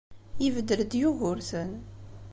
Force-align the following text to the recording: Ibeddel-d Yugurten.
Ibeddel-d 0.45 0.93
Yugurten. 1.01 1.71